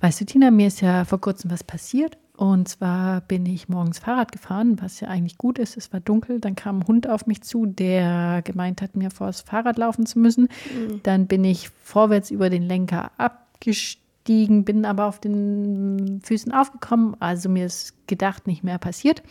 [0.00, 2.16] Weißt du, Tina, mir ist ja vor kurzem was passiert.
[2.36, 5.76] Und zwar bin ich morgens Fahrrad gefahren, was ja eigentlich gut ist.
[5.76, 6.40] Es war dunkel.
[6.40, 10.06] Dann kam ein Hund auf mich zu, der gemeint hat, mir vor das Fahrrad laufen
[10.06, 10.48] zu müssen.
[10.74, 11.00] Mhm.
[11.02, 17.14] Dann bin ich vorwärts über den Lenker abgestiegen, bin aber auf den Füßen aufgekommen.
[17.20, 19.22] Also mir ist gedacht, nicht mehr passiert.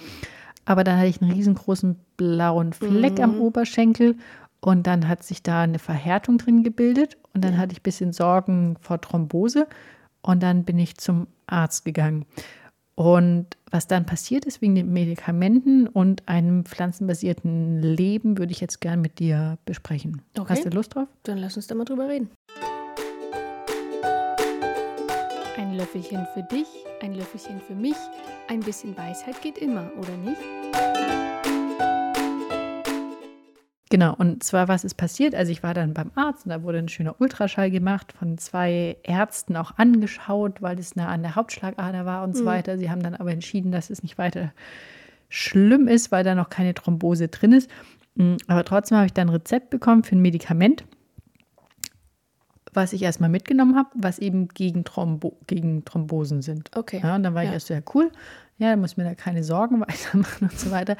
[0.65, 3.23] Aber dann hatte ich einen riesengroßen blauen Fleck mhm.
[3.23, 4.17] am Oberschenkel
[4.61, 8.13] und dann hat sich da eine Verhärtung drin gebildet und dann hatte ich ein bisschen
[8.13, 9.65] Sorgen vor Thrombose
[10.21, 12.25] und dann bin ich zum Arzt gegangen.
[12.95, 18.81] Und was dann passiert ist wegen den Medikamenten und einem pflanzenbasierten Leben, würde ich jetzt
[18.81, 20.21] gern mit dir besprechen.
[20.37, 20.49] Okay.
[20.49, 21.07] Hast du Lust drauf?
[21.23, 22.29] Dann lass uns da mal drüber reden.
[25.55, 26.67] Ein Löffelchen für dich,
[27.01, 27.95] ein Löffelchen für mich.
[28.49, 30.58] Ein bisschen Weisheit geht immer, oder nicht?
[33.91, 35.33] Genau, und zwar, was ist passiert?
[35.33, 38.97] Also ich war dann beim Arzt und da wurde ein schöner Ultraschall gemacht, von zwei
[39.01, 42.37] Ärzten auch angeschaut, weil es nah an der Hauptschlagader war und mhm.
[42.37, 42.77] so weiter.
[42.77, 44.53] Sie haben dann aber entschieden, dass es nicht weiter
[45.27, 47.69] schlimm ist, weil da noch keine Thrombose drin ist.
[48.15, 50.83] Mm, aber trotzdem habe ich dann ein Rezept bekommen für ein Medikament,
[52.73, 56.69] was ich erstmal mitgenommen habe, was eben gegen, Thrombo gegen Thrombosen sind.
[56.75, 56.99] Okay.
[57.01, 57.49] Ja, und dann war ja.
[57.49, 58.11] ich erst ja cool,
[58.59, 60.95] ja, dann muss mir da keine Sorgen weitermachen und so weiter.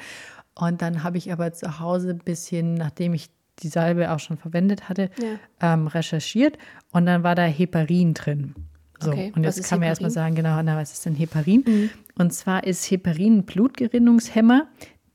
[0.60, 3.30] Und dann habe ich aber zu Hause ein bisschen, nachdem ich
[3.60, 5.72] die Salbe auch schon verwendet hatte, ja.
[5.74, 6.58] ähm, recherchiert
[6.92, 8.54] und dann war da Heparin drin.
[8.98, 11.64] So, okay, und jetzt kann man erstmal sagen, genau, na, was ist denn Heparin?
[11.66, 11.90] Mhm.
[12.18, 14.66] Und zwar ist Heparin ein Blutgerinnungshemmer,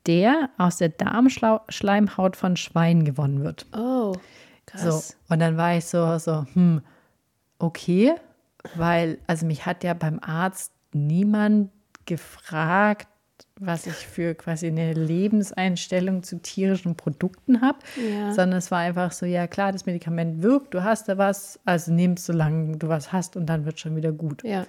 [0.08, 3.68] der aus der Darmschleimhaut von Schweinen gewonnen wird.
[3.76, 4.16] Oh,
[4.66, 5.10] krass.
[5.10, 6.82] So, und dann war ich so, so, hm,
[7.60, 8.16] okay,
[8.76, 11.70] weil, also mich hat ja beim Arzt niemand
[12.06, 13.08] gefragt,
[13.60, 18.34] was ich für quasi eine Lebenseinstellung zu tierischen Produkten habe, ja.
[18.34, 21.94] sondern es war einfach so, ja klar, das Medikament wirkt, du hast da was, also
[21.94, 24.44] nimmst solange du was hast und dann wird schon wieder gut.
[24.44, 24.66] Ja.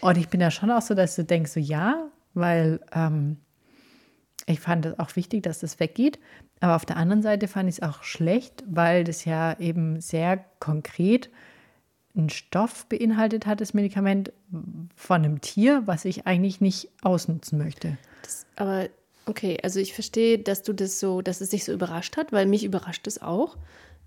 [0.00, 3.36] Und ich bin da schon auch so, dass du denkst, so ja, weil ähm,
[4.46, 6.18] ich fand es auch wichtig, dass das weggeht.
[6.60, 10.44] Aber auf der anderen Seite fand ich es auch schlecht, weil das ja eben sehr
[10.58, 11.30] konkret
[12.20, 14.32] einen Stoff beinhaltet hat, das Medikament
[14.94, 17.98] von einem Tier, was ich eigentlich nicht ausnutzen möchte.
[18.22, 18.88] Das, aber
[19.26, 22.46] okay, also ich verstehe, dass du das so, dass es dich so überrascht hat, weil
[22.46, 23.56] mich überrascht es auch.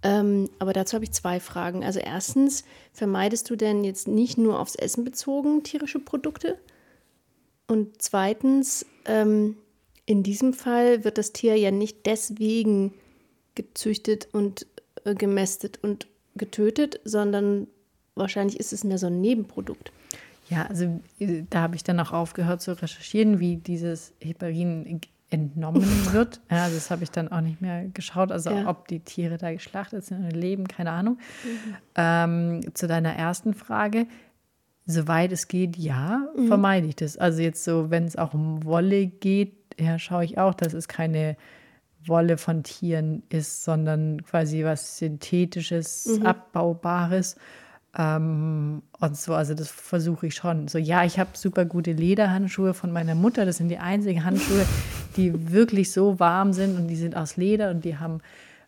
[0.04, 1.84] Ähm, aber dazu habe ich zwei Fragen.
[1.84, 6.58] Also erstens, vermeidest du denn jetzt nicht nur aufs Essen bezogen tierische Produkte?
[7.68, 9.56] Und zweitens, ähm,
[10.06, 12.94] in diesem Fall wird das Tier ja nicht deswegen
[13.56, 14.68] gezüchtet und
[15.06, 17.68] äh, gemästet und getötet, sondern
[18.16, 19.92] wahrscheinlich ist es mehr so ein Nebenprodukt.
[20.50, 25.84] Ja, also äh, da habe ich dann auch aufgehört zu recherchieren, wie dieses Heparin entnommen
[26.14, 26.42] wird.
[26.52, 28.32] Ja, das habe ich dann auch nicht mehr geschaut.
[28.32, 28.68] Also ja.
[28.68, 31.18] ob die Tiere da geschlachtet sind oder leben, keine Ahnung.
[31.44, 31.76] Mhm.
[31.96, 34.06] Ähm, zu deiner ersten Frage.
[34.86, 36.48] Soweit es geht, ja, mhm.
[36.48, 37.18] vermeide ich das.
[37.18, 40.90] Also jetzt so, wenn es auch um Wolle geht, ja, schaue ich auch, dass es
[40.90, 41.38] keine
[42.06, 46.26] Wolle von Tieren ist, sondern quasi was Synthetisches, mhm.
[46.26, 47.38] Abbaubares.
[47.98, 50.68] Ähm, und so, also das versuche ich schon.
[50.68, 53.46] So, ja, ich habe super gute Lederhandschuhe von meiner Mutter.
[53.46, 54.66] Das sind die einzigen Handschuhe,
[55.16, 58.22] die wirklich so warm sind und die sind aus Leder und die haben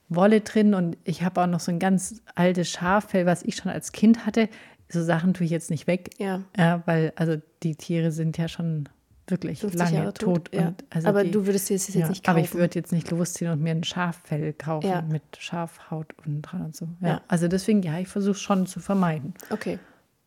[0.09, 0.73] Wolle drin.
[0.73, 4.25] Und ich habe auch noch so ein ganz altes Schaffell, was ich schon als Kind
[4.25, 4.47] hatte.
[4.89, 6.11] So Sachen tue ich jetzt nicht weg.
[6.19, 6.41] Ja.
[6.55, 8.87] ja weil, also die Tiere sind ja schon
[9.27, 10.45] wirklich lange tot.
[10.45, 10.49] tot.
[10.53, 10.73] Ja.
[10.89, 12.37] Also aber die, du würdest jetzt, jetzt ja, nicht kaufen.
[12.37, 15.01] Aber ich würde jetzt nicht losziehen und mir ein Schaffell kaufen ja.
[15.01, 16.87] mit Schafhaut unten dran und so.
[17.01, 17.21] Ja.
[17.27, 19.33] Also deswegen, ja, ich versuche schon zu vermeiden.
[19.49, 19.79] Okay.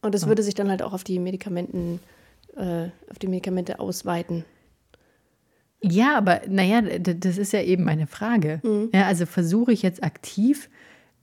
[0.02, 2.00] Und das würde sich dann halt auch auf die Medikamenten,
[2.56, 4.44] äh, auf die Medikamente ausweiten.
[5.80, 8.60] Ja, aber naja, das ist ja eben meine Frage.
[8.64, 8.90] Mhm.
[8.92, 10.68] Ja, also versuche ich jetzt aktiv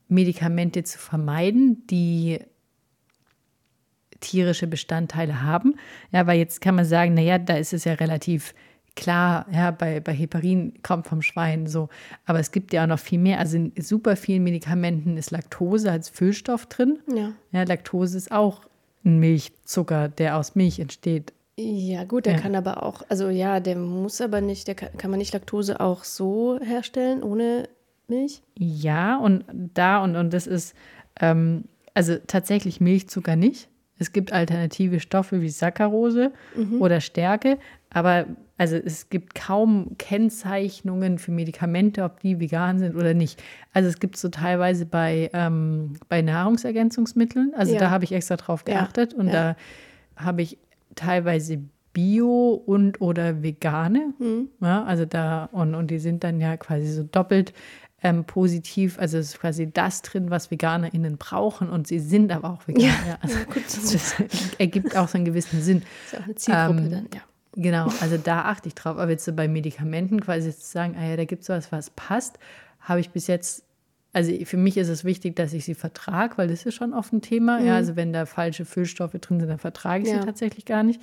[0.08, 2.40] Medikamente zu vermeiden, die
[4.26, 5.76] tierische Bestandteile haben.
[6.12, 8.54] Ja, weil jetzt kann man sagen, naja, da ist es ja relativ
[8.96, 11.90] klar, ja, bei, bei Heparin kommt vom Schwein so.
[12.26, 13.40] Aber es gibt ja auch noch viel mehr.
[13.40, 17.00] Also in super vielen Medikamenten ist Laktose als Füllstoff drin.
[17.14, 17.34] Ja.
[17.52, 18.62] ja Laktose ist auch
[19.04, 21.34] ein Milchzucker, der aus Milch entsteht.
[21.58, 22.40] Ja, gut, der ja.
[22.40, 25.80] kann aber auch, also ja, der muss aber nicht, der kann, kann man nicht Laktose
[25.80, 27.70] auch so herstellen, ohne
[28.08, 28.42] Milch?
[28.58, 30.76] Ja, und da und, und das ist,
[31.22, 31.64] ähm,
[31.94, 33.70] also tatsächlich Milchzucker nicht.
[33.98, 36.82] Es gibt alternative Stoffe wie Saccharose mhm.
[36.82, 37.58] oder Stärke,
[37.90, 38.26] aber
[38.58, 43.42] also es gibt kaum Kennzeichnungen für Medikamente, ob die vegan sind oder nicht.
[43.74, 47.80] Also es gibt so teilweise bei, ähm, bei Nahrungsergänzungsmitteln, also ja.
[47.80, 49.20] da habe ich extra drauf geachtet ja.
[49.20, 49.34] und ja.
[49.34, 49.56] da
[50.16, 50.58] habe ich
[50.96, 51.60] teilweise
[51.96, 54.14] Bio und oder vegane.
[54.20, 54.50] Mhm.
[54.62, 57.54] Ja, also da, und, und die sind dann ja quasi so doppelt
[58.06, 62.52] ähm, positiv, also es ist quasi das drin, was VeganerInnen brauchen und sie sind aber
[62.52, 62.88] auch Veganer.
[63.08, 63.64] Ja, also ja, gut.
[63.66, 64.16] Das
[64.60, 65.82] ergibt auch so einen gewissen Sinn.
[65.82, 67.22] Das ist auch eine Zielgruppe ähm, dann, ja.
[67.58, 68.98] Genau, also da achte ich drauf.
[68.98, 71.90] Aber jetzt so bei Medikamenten quasi zu sagen, ah ja, da gibt es was, was
[71.90, 72.38] passt,
[72.80, 73.64] habe ich bis jetzt
[74.16, 77.12] also für mich ist es wichtig, dass ich sie vertrage, weil das ist schon oft
[77.12, 77.60] ein Thema.
[77.60, 77.66] Mhm.
[77.66, 80.22] Ja, also wenn da falsche Füllstoffe drin sind, dann vertrage ich ja.
[80.22, 81.02] sie tatsächlich gar nicht.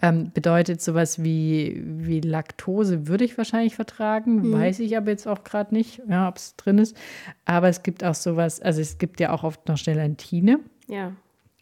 [0.00, 4.52] Ähm, bedeutet sowas wie, wie Laktose würde ich wahrscheinlich vertragen, mhm.
[4.54, 6.96] weiß ich aber jetzt auch gerade nicht, ja, ob es drin ist.
[7.44, 10.60] Aber es gibt auch sowas, also es gibt ja auch oft noch Gelatine.
[10.88, 11.12] Ja.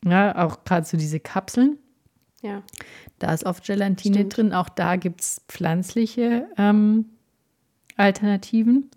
[0.05, 1.79] Ja, auch gerade so diese Kapseln.
[2.43, 2.63] Ja.
[3.19, 4.37] Da ist oft Gelatine Stimmt.
[4.37, 4.53] drin.
[4.53, 7.07] Auch da gibt es pflanzliche ähm,
[7.97, 8.89] Alternativen.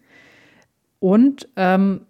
[1.00, 2.02] Und ähm,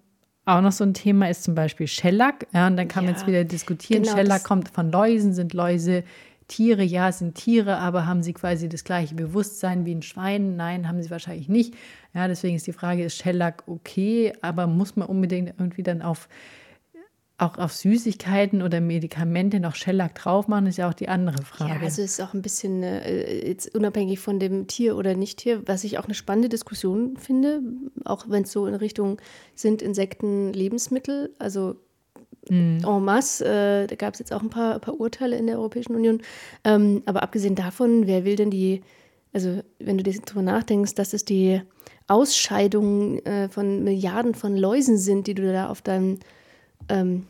[0.45, 2.47] auch noch so ein Thema ist zum Beispiel Shellac.
[2.53, 4.03] Ja, und dann kann ja, man jetzt wieder diskutieren.
[4.03, 6.03] Genau, Shellac kommt von Läusen, sind Läuse
[6.47, 6.83] Tiere?
[6.83, 10.55] Ja, sind Tiere, aber haben sie quasi das gleiche Bewusstsein wie ein Schwein?
[10.55, 11.73] Nein, haben sie wahrscheinlich nicht.
[12.13, 16.29] Ja, deswegen ist die Frage, ist Shellac okay, aber muss man unbedingt irgendwie dann auf
[17.37, 21.73] auch auf Süßigkeiten oder Medikamente noch Shellac drauf machen, ist ja auch die andere Frage.
[21.73, 25.83] Ja, also ist auch ein bisschen äh, jetzt unabhängig von dem Tier oder Nicht-Tier, was
[25.83, 27.61] ich auch eine spannende Diskussion finde,
[28.05, 29.19] auch wenn es so in Richtung
[29.53, 31.75] sind Insekten Lebensmittel, also
[32.49, 32.79] mhm.
[32.85, 35.57] en masse, äh, da gab es jetzt auch ein paar, ein paar, Urteile in der
[35.57, 36.21] Europäischen Union,
[36.63, 38.81] ähm, aber abgesehen davon, wer will denn die,
[39.33, 41.61] also wenn du darüber nachdenkst, dass es die
[42.07, 46.19] Ausscheidungen äh, von Milliarden von Läusen sind, die du da auf deinem
[46.89, 47.27] ähm,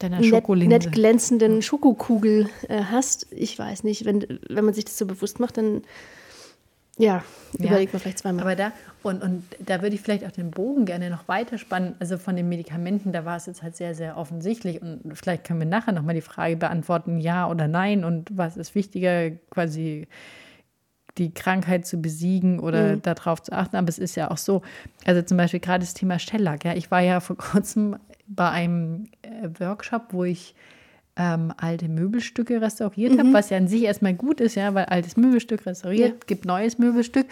[0.00, 3.26] Deiner nett, nett, glänzenden Schokokugel äh, hast.
[3.32, 5.82] Ich weiß nicht, wenn, wenn man sich das so bewusst macht, dann
[6.96, 7.22] ja,
[7.58, 8.42] ja, überlegt man vielleicht zweimal.
[8.42, 11.96] Aber da, und, und da würde ich vielleicht auch den Bogen gerne noch weiterspannen.
[11.98, 14.80] Also von den Medikamenten, da war es jetzt halt sehr, sehr offensichtlich.
[14.80, 18.04] Und vielleicht können wir nachher nochmal die Frage beantworten, ja oder nein.
[18.04, 20.08] Und was ist wichtiger, quasi
[21.18, 23.02] die Krankheit zu besiegen oder mhm.
[23.02, 23.76] darauf zu achten.
[23.76, 24.62] Aber es ist ja auch so,
[25.04, 26.64] also zum Beispiel gerade das Thema Shellac.
[26.64, 27.96] Ja, ich war ja vor kurzem
[28.30, 30.54] bei einem äh, Workshop, wo ich
[31.16, 33.18] ähm, alte Möbelstücke restauriert mhm.
[33.18, 36.26] habe, was ja an sich erstmal gut ist, ja, weil altes Möbelstück restauriert, ja.
[36.26, 37.26] gibt neues Möbelstück.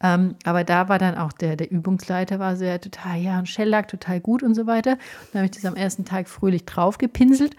[0.00, 3.48] Ähm, aber da war dann auch der, der Übungsleiter war so ja total, ja, und
[3.48, 4.92] Shellac total gut und so weiter.
[4.92, 7.54] Und dann habe ich das am ersten Tag fröhlich drauf gepinselt.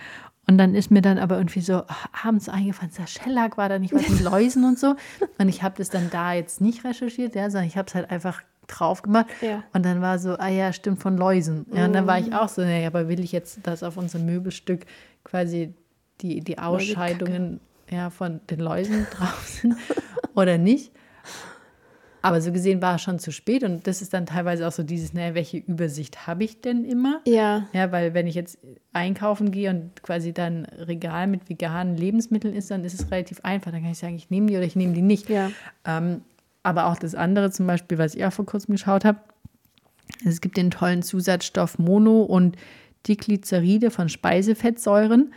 [0.48, 3.78] Und dann ist mir dann aber irgendwie so ach, abends eingefallen, der Shellac war da
[3.78, 4.96] nicht was mit Läusen und so.
[5.38, 8.10] Und ich habe das dann da jetzt nicht recherchiert, ja, sondern ich habe es halt
[8.10, 9.28] einfach drauf gemacht.
[9.42, 9.64] Ja.
[9.74, 11.66] Und dann war so, ah ja, stimmt, von Läusen.
[11.74, 12.34] Ja, und dann war ich mhm.
[12.34, 14.86] auch so, naja, aber will ich jetzt, dass auf unserem Möbelstück
[15.24, 15.74] quasi
[16.22, 19.76] die, die Ausscheidungen ja, von den Läusen drauf sind
[20.36, 20.92] oder nicht?
[22.22, 24.84] Aber so gesehen war es schon zu spät und das ist dann teilweise auch so
[24.84, 27.22] dieses, naja, welche Übersicht habe ich denn immer?
[27.26, 27.68] Ja.
[27.72, 28.58] Ja, weil wenn ich jetzt
[28.92, 33.72] einkaufen gehe und quasi dann Regal mit veganen Lebensmitteln ist, dann ist es relativ einfach.
[33.72, 35.30] Dann kann ich sagen, ich nehme die oder ich nehme die nicht.
[35.30, 35.50] Ja.
[35.86, 36.22] Ähm,
[36.64, 39.20] aber auch das andere zum Beispiel, was ich auch vor kurzem geschaut habe,
[40.26, 42.58] es gibt den tollen Zusatzstoff Mono und
[43.08, 45.34] Diglyceride von Speisefettsäuren.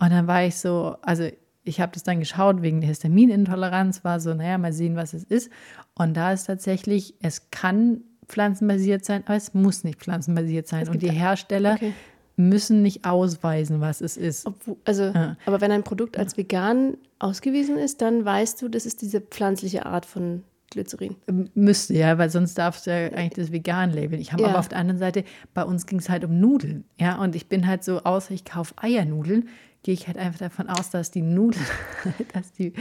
[0.00, 1.28] Und dann war ich so, also
[1.64, 5.24] ich habe das dann geschaut wegen der Histaminintoleranz, war so, naja, mal sehen, was es
[5.24, 5.50] ist.
[5.94, 10.88] Und da ist tatsächlich, es kann pflanzenbasiert sein, aber es muss nicht pflanzenbasiert sein.
[10.88, 11.92] Und die Hersteller okay.
[12.36, 14.46] müssen nicht ausweisen, was es ist.
[14.46, 15.36] Obwohl, also, ja.
[15.46, 19.86] aber wenn ein Produkt als vegan ausgewiesen ist, dann weißt du, das ist diese pflanzliche
[19.86, 21.16] Art von Glycerin.
[21.54, 24.20] Müsste, ja, weil sonst darfst du ja eigentlich das vegan labeln.
[24.20, 24.48] Ich habe ja.
[24.48, 25.24] aber auf der anderen Seite,
[25.54, 26.84] bei uns ging es halt um Nudeln.
[26.98, 29.48] Ja, und ich bin halt so, außer ich kaufe Eiernudeln,
[29.82, 31.64] gehe ich halt einfach davon aus, dass die Nudeln,
[32.34, 32.72] dass die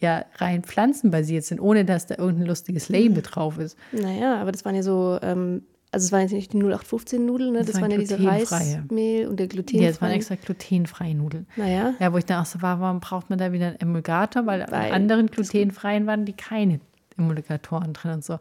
[0.00, 3.76] ja rein pflanzenbasiert sind, ohne dass da irgendein lustiges Label drauf ist.
[3.92, 7.52] Naja, aber das waren ja so, ähm, also es waren jetzt nicht die 0815 Nudeln,
[7.52, 7.58] ne?
[7.58, 9.86] das, das waren ja diese Reismehl und der glutenfreie.
[9.86, 11.46] Ja, das waren extra glutenfreie Nudeln.
[11.56, 11.94] Naja.
[11.98, 14.66] Ja, wo ich dann auch so war, warum braucht man da wieder einen Emulgator, weil,
[14.70, 16.80] weil anderen glutenfreien waren die keine
[17.18, 18.38] Emulgatoren drin und so.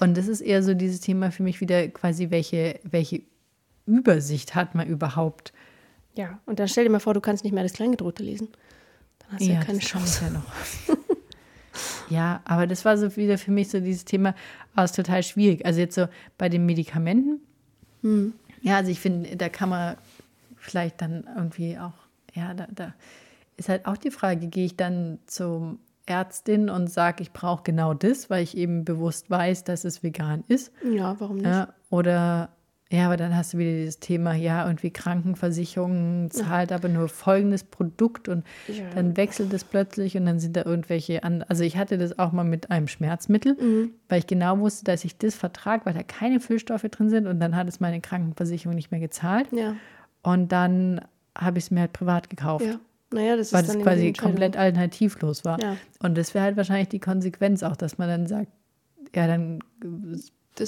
[0.00, 3.22] Und das ist eher so dieses Thema für mich wieder quasi, welche, welche
[3.86, 5.52] Übersicht hat man überhaupt?
[6.14, 8.48] Ja, und dann stell dir mal vor, du kannst nicht mehr das Kleingedruckte lesen.
[9.18, 10.24] Dann hast du ja, ja keine Chance.
[10.24, 10.52] Ja, noch.
[12.10, 14.34] ja, aber das war so wieder für mich so dieses Thema,
[14.74, 15.64] war es total schwierig.
[15.66, 16.06] Also jetzt so
[16.38, 17.40] bei den Medikamenten.
[18.02, 18.34] Hm.
[18.62, 19.96] Ja, also ich finde, da kann man
[20.56, 21.94] vielleicht dann irgendwie auch,
[22.34, 22.94] ja, da, da
[23.56, 27.94] ist halt auch die Frage, gehe ich dann zum Ärztin und sage, ich brauche genau
[27.94, 30.72] das, weil ich eben bewusst weiß, dass es vegan ist.
[30.84, 31.46] Ja, warum nicht?
[31.46, 32.50] Ja, oder
[32.92, 37.64] ja, aber dann hast du wieder dieses Thema, ja, irgendwie Krankenversicherung zahlt aber nur folgendes
[37.64, 38.84] Produkt und ja.
[38.94, 41.42] dann wechselt es plötzlich und dann sind da irgendwelche an.
[41.48, 43.92] Also ich hatte das auch mal mit einem Schmerzmittel, mhm.
[44.10, 47.40] weil ich genau wusste, dass ich das vertrag, weil da keine Füllstoffe drin sind und
[47.40, 49.46] dann hat es meine Krankenversicherung nicht mehr gezahlt.
[49.52, 49.74] Ja.
[50.22, 51.00] Und dann
[51.36, 52.66] habe ich es mir halt privat gekauft.
[52.66, 52.78] Ja.
[53.12, 55.60] Naja, das weil das quasi komplett alternativlos war.
[55.62, 55.76] Ja.
[56.00, 58.50] Und das wäre halt wahrscheinlich die Konsequenz auch, dass man dann sagt,
[59.14, 59.60] ja, dann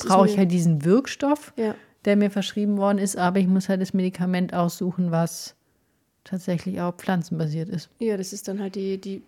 [0.06, 1.74] brauche ich halt diesen Wirkstoff, ja.
[2.04, 5.56] der mir verschrieben worden ist, aber ich muss halt das Medikament aussuchen, was
[6.24, 7.90] tatsächlich auch pflanzenbasiert ist.
[7.98, 9.22] Ja, das ist dann halt die, die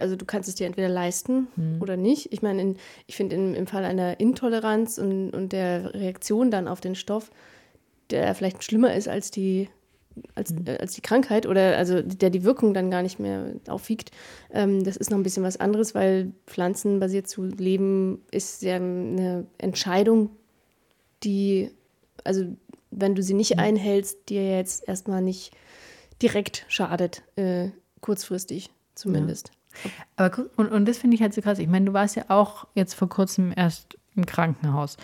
[0.00, 1.80] also du kannst es dir entweder leisten hm.
[1.80, 2.32] oder nicht.
[2.32, 6.80] Ich meine, in, ich finde im Fall einer Intoleranz und, und der Reaktion dann auf
[6.80, 7.30] den Stoff,
[8.10, 9.68] der vielleicht schlimmer ist als die
[10.34, 10.64] als, mhm.
[10.78, 14.10] als die Krankheit oder also der die Wirkung dann gar nicht mehr aufwiegt.
[14.52, 19.46] Ähm, das ist noch ein bisschen was anderes, weil pflanzenbasiert zu leben ist ja eine
[19.58, 20.30] Entscheidung,
[21.22, 21.70] die,
[22.24, 22.44] also
[22.90, 23.62] wenn du sie nicht mhm.
[23.62, 25.52] einhältst, dir jetzt erstmal nicht
[26.22, 27.68] direkt schadet, äh,
[28.00, 29.50] kurzfristig zumindest.
[29.84, 29.90] Ja.
[30.16, 31.58] Aber und, und das finde ich halt so krass.
[31.58, 34.96] Ich meine, du warst ja auch jetzt vor kurzem erst im Krankenhaus.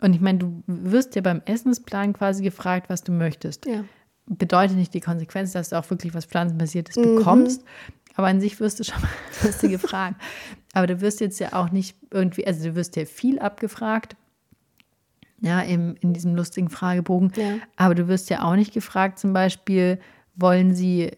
[0.00, 3.66] Und ich meine, du wirst ja beim Essensplan quasi gefragt, was du möchtest.
[3.66, 3.84] Ja
[4.28, 7.16] bedeutet nicht die Konsequenz, dass du auch wirklich was Pflanzenbasiertes mhm.
[7.16, 7.64] bekommst.
[8.14, 9.08] Aber an sich wirst du schon mal
[9.42, 10.20] wirst du gefragt.
[10.72, 14.16] Aber du wirst jetzt ja auch nicht irgendwie, also du wirst ja viel abgefragt,
[15.40, 17.32] ja, im, in diesem lustigen Fragebogen.
[17.36, 17.58] Ja.
[17.76, 20.00] Aber du wirst ja auch nicht gefragt, zum Beispiel,
[20.34, 21.12] wollen sie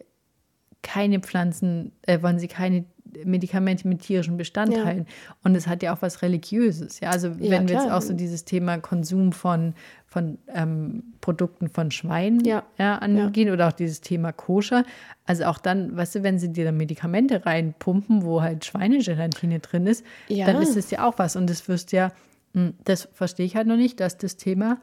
[0.82, 2.84] keine Pflanzen, äh, wollen sie keine
[3.24, 5.06] Medikamente mit tierischen Bestandteilen.
[5.06, 5.34] Ja.
[5.44, 7.00] Und es hat ja auch was Religiöses.
[7.00, 9.74] Ja, also ja, wenn wir jetzt auch so dieses Thema Konsum von,
[10.06, 12.62] von ähm, Produkten von Schweinen ja.
[12.78, 14.84] ja angehen oder auch dieses Thema Koscher.
[15.26, 19.86] Also auch dann, weißt du, wenn sie dir dann Medikamente reinpumpen, wo halt Schweinegelatine drin
[19.86, 21.36] ist, dann ist es ja auch was.
[21.36, 22.12] Und das wirst ja,
[22.54, 24.78] hm, das verstehe ich halt noch nicht, dass das Thema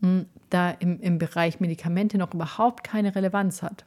[0.00, 3.84] hm, da im, im Bereich Medikamente noch überhaupt keine Relevanz hat.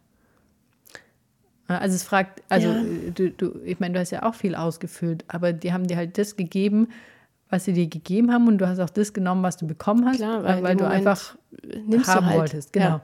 [1.67, 2.83] Also es fragt, also ja.
[3.13, 6.17] du, du, ich meine, du hast ja auch viel ausgefüllt, aber die haben dir halt
[6.17, 6.88] das gegeben,
[7.50, 10.17] was sie dir gegeben haben und du hast auch das genommen, was du bekommen hast,
[10.17, 11.36] Klar, weil, weil du Moment einfach
[12.07, 12.38] haben halt.
[12.38, 12.74] wolltest.
[12.74, 12.86] Genau.
[12.86, 13.01] Ja.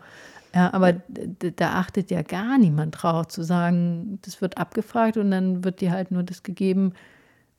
[0.53, 5.63] ja aber da achtet ja gar niemand drauf, zu sagen, das wird abgefragt und dann
[5.63, 6.93] wird dir halt nur das gegeben.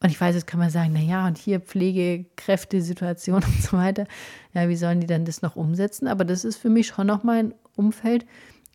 [0.02, 4.06] Und ich weiß, jetzt kann man sagen, naja, und hier Pflegekräfte, Situation und so weiter.
[4.52, 6.08] Ja, wie sollen die dann das noch umsetzen?
[6.08, 8.26] Aber das ist für mich schon nochmal ein Umfeld,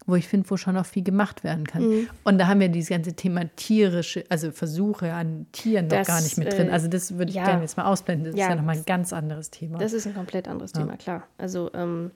[0.10, 1.88] wo ich finde, wo schon noch viel gemacht werden kann.
[1.88, 2.10] Mhm.
[2.24, 6.22] Und da haben wir dieses ganze Thema tierische, also Versuche an Tieren noch das, gar
[6.22, 6.70] nicht mit drin.
[6.70, 7.46] Äh, also das würde ich ja.
[7.46, 8.32] gerne jetzt mal ausblenden.
[8.32, 8.46] Das ja.
[8.46, 9.78] ist ja nochmal ein ganz anderes Thema.
[9.78, 10.82] Das ist ein komplett anderes ja.
[10.82, 11.28] Thema, klar.
[11.38, 12.12] Also ähm,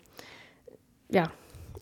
[1.10, 1.32] ja,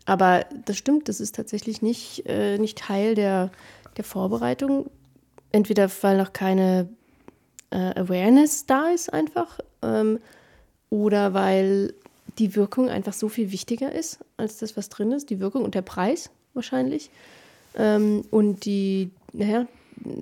[0.06, 3.52] aber das stimmt, das ist tatsächlich nicht, äh, nicht Teil der,
[3.98, 4.90] der Vorbereitung.
[5.52, 6.90] Entweder weil noch keine
[7.72, 10.20] äh, Awareness da ist einfach ähm,
[10.90, 11.94] oder weil
[12.40, 15.30] die Wirkung einfach so viel wichtiger ist als das, was drin ist.
[15.30, 17.10] Die Wirkung und der Preis wahrscheinlich.
[17.76, 19.68] Ähm, und die, naja,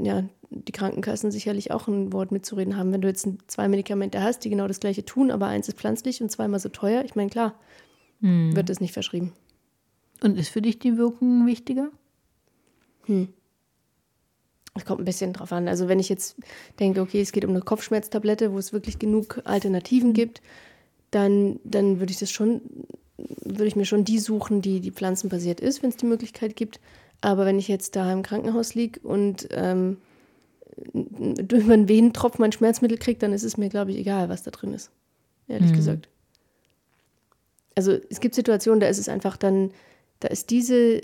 [0.01, 2.91] ja, die Krankenkassen sicherlich auch ein Wort mitzureden haben.
[2.91, 6.21] Wenn du jetzt zwei Medikamente hast, die genau das gleiche tun, aber eins ist pflanzlich
[6.21, 7.55] und zweimal so teuer, ich meine, klar,
[8.21, 8.55] hm.
[8.55, 9.33] wird das nicht verschrieben.
[10.21, 11.89] Und ist für dich die Wirkung wichtiger?
[13.05, 13.29] Hm.
[14.75, 15.67] Es kommt ein bisschen drauf an.
[15.67, 16.37] Also wenn ich jetzt
[16.79, 20.41] denke, okay, es geht um eine Kopfschmerztablette, wo es wirklich genug Alternativen gibt,
[21.11, 22.61] dann, dann würde ich das schon,
[23.17, 26.79] würde ich mir schon die suchen, die, die pflanzenbasiert ist, wenn es die Möglichkeit gibt.
[27.21, 29.97] Aber wenn ich jetzt da im Krankenhaus liege und ähm,
[30.93, 34.51] über einen Venentropf mein Schmerzmittel kriege, dann ist es mir, glaube ich, egal, was da
[34.51, 34.91] drin ist.
[35.47, 35.75] Ehrlich mhm.
[35.75, 36.09] gesagt.
[37.75, 39.71] Also es gibt Situationen, da ist es einfach dann,
[40.19, 41.01] da ist diese,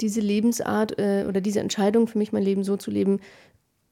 [0.00, 3.20] diese Lebensart äh, oder diese Entscheidung für mich, mein Leben so zu leben,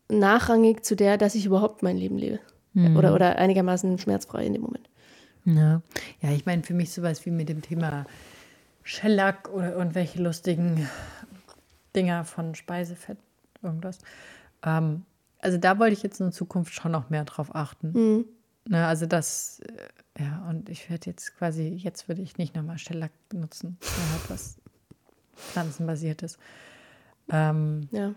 [0.09, 2.41] nachrangig zu der, dass ich überhaupt mein Leben lebe.
[2.75, 2.97] Mhm.
[2.97, 4.90] Oder, oder einigermaßen schmerzfrei in dem Moment.
[5.45, 5.83] Ja,
[6.21, 8.07] ja ich meine, für mich sowas wie mit dem Thema
[8.83, 10.89] Schellack oder irgendwelche lustigen
[11.95, 13.19] Dinger von Speisefett,
[13.63, 13.99] irgendwas.
[14.65, 15.05] Ähm,
[15.39, 17.93] also da wollte ich jetzt in Zukunft schon noch mehr drauf achten.
[17.93, 18.25] Mhm.
[18.69, 22.79] Na, also das, äh, ja, und ich werde jetzt quasi, jetzt würde ich nicht nochmal
[22.79, 24.59] Schellack benutzen, sondern halt was
[25.37, 26.39] pflanzenbasiertes.
[27.31, 28.15] Ähm, ja.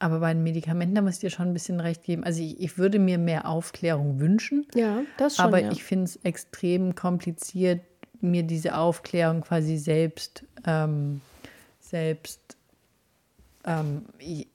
[0.00, 2.22] Aber bei den Medikamenten, da muss ich dir schon ein bisschen recht geben.
[2.22, 4.66] Also ich, ich würde mir mehr Aufklärung wünschen.
[4.74, 5.44] Ja, das schon.
[5.44, 5.72] Aber ja.
[5.72, 7.80] ich finde es extrem kompliziert,
[8.20, 11.20] mir diese Aufklärung quasi selbst, ähm,
[11.80, 12.56] selbst,
[13.64, 14.02] ähm,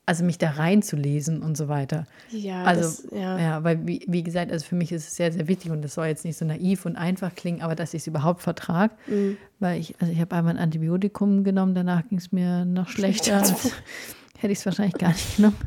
[0.06, 2.06] also mich da reinzulesen und so weiter.
[2.30, 3.38] Ja, also das, ja.
[3.38, 5.96] ja, weil wie, wie gesagt, also für mich ist es sehr, sehr wichtig und das
[5.96, 9.38] soll jetzt nicht so naiv und einfach klingen, aber dass ich es überhaupt vertrage, mhm.
[9.60, 13.44] weil ich, also ich habe einmal ein Antibiotikum genommen, danach ging es mir noch schlechter.
[14.44, 15.58] hätte ich es wahrscheinlich gar nicht genommen.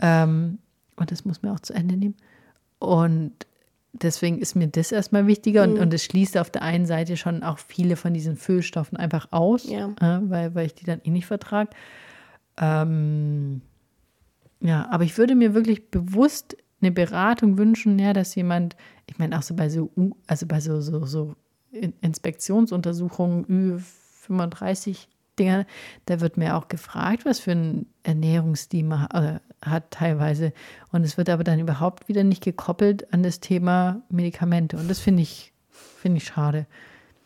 [0.00, 0.58] Ähm,
[0.96, 2.16] und das muss man auch zu Ende nehmen.
[2.78, 3.32] Und
[3.92, 5.74] deswegen ist mir das erstmal wichtiger mhm.
[5.74, 9.28] und, und es schließt auf der einen Seite schon auch viele von diesen Füllstoffen einfach
[9.30, 9.88] aus, ja.
[10.00, 11.70] äh, weil, weil ich die dann eh nicht vertrage.
[12.58, 13.62] Ähm,
[14.60, 19.38] ja, aber ich würde mir wirklich bewusst eine Beratung wünschen, ja, dass jemand, ich meine
[19.38, 19.90] auch so bei so,
[20.26, 21.34] also bei so, so, so
[21.72, 25.06] Inspektionsuntersuchungen Ü35
[25.38, 25.66] Dinger,
[26.06, 30.52] da wird mir auch gefragt, was für ein Ernährungsstil man, hat teilweise.
[30.92, 34.76] Und es wird aber dann überhaupt wieder nicht gekoppelt an das Thema Medikamente.
[34.76, 36.66] Und das finde ich, finde ich schade.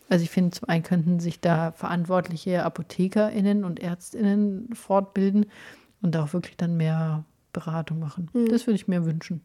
[0.09, 5.47] Also ich finde, zum einen könnten sich da verantwortliche ApothekerInnen und ÄrztInnen fortbilden
[6.01, 8.31] und auch wirklich dann mehr Beratung machen.
[8.33, 8.49] Mhm.
[8.49, 9.43] Das würde ich mir wünschen.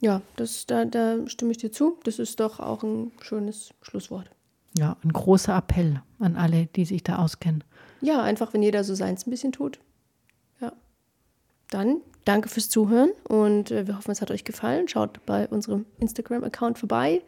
[0.00, 1.98] Ja, das, da, da stimme ich dir zu.
[2.04, 4.30] Das ist doch auch ein schönes Schlusswort.
[4.76, 7.64] Ja, ein großer Appell an alle, die sich da auskennen.
[8.00, 9.80] Ja, einfach, wenn jeder so seins ein bisschen tut.
[10.60, 10.72] Ja.
[11.70, 14.88] Dann danke fürs Zuhören und äh, wir hoffen, es hat euch gefallen.
[14.88, 17.22] Schaut bei unserem Instagram-Account vorbei.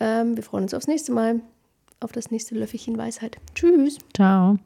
[0.00, 1.40] Ähm, wir freuen uns aufs nächste Mal,
[2.00, 3.36] auf das nächste Löffelchen Weisheit.
[3.54, 3.98] Tschüss.
[4.14, 4.58] Ciao.